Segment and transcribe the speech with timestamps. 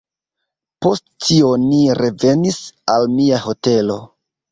[0.85, 2.57] Post tio ni revenis
[2.95, 3.99] al mia hotelo.